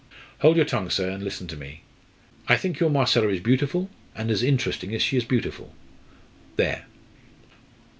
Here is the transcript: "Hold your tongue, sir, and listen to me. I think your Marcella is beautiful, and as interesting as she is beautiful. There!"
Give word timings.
"Hold 0.39 0.55
your 0.57 0.65
tongue, 0.65 0.89
sir, 0.89 1.11
and 1.11 1.21
listen 1.23 1.45
to 1.45 1.55
me. 1.55 1.83
I 2.47 2.57
think 2.57 2.79
your 2.79 2.89
Marcella 2.89 3.27
is 3.27 3.39
beautiful, 3.39 3.87
and 4.15 4.31
as 4.31 4.41
interesting 4.41 4.95
as 4.95 5.01
she 5.03 5.15
is 5.15 5.25
beautiful. 5.25 5.75
There!" 6.55 6.87